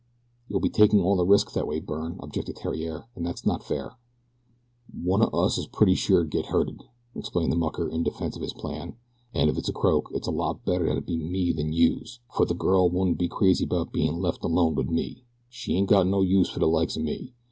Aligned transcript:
"You'll 0.47 0.61
be 0.61 0.69
taking 0.71 0.99
all 0.99 1.15
the 1.15 1.23
risk 1.27 1.51
that 1.53 1.67
way, 1.67 1.79
Byrne," 1.79 2.17
objected 2.21 2.57
Theriere, 2.57 3.05
"and 3.15 3.23
that's 3.23 3.45
not 3.45 3.63
fair." 3.63 3.97
"One 4.91 5.21
o' 5.21 5.27
us 5.27 5.59
is 5.59 5.67
pretty 5.67 5.93
sure 5.93 6.23
to 6.23 6.27
get 6.27 6.47
hurted," 6.47 6.81
explained 7.15 7.51
the 7.51 7.55
mucker 7.55 7.87
in 7.87 8.01
defense 8.01 8.35
of 8.35 8.41
his 8.41 8.51
plan, 8.53 8.95
"an, 9.35 9.47
if 9.47 9.59
it's 9.59 9.69
a 9.69 9.73
croak 9.73 10.09
it's 10.11 10.27
a 10.27 10.31
lot 10.31 10.65
better 10.65 10.87
dat 10.87 10.97
it 10.97 11.05
be 11.05 11.17
me 11.19 11.51
than 11.53 11.71
youse, 11.71 12.19
fer 12.35 12.45
the 12.45 12.55
girl 12.55 12.89
wouldn't 12.89 13.19
be 13.19 13.27
crazy 13.27 13.63
about 13.65 13.93
bein' 13.93 14.19
lef' 14.19 14.41
alone 14.41 14.73
wid 14.73 14.89
me 14.89 15.23
she 15.49 15.75
ain't 15.75 15.89
got 15.89 16.07
no 16.07 16.23
use 16.23 16.49
fer 16.49 16.59
the 16.61 16.65
likes 16.67 16.97
o' 16.97 17.01
me. 17.01 17.35